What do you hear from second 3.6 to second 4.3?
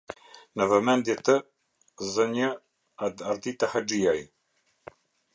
Haxhiaj.